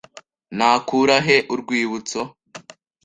[0.57, 2.21] Nakura he urwibutso?(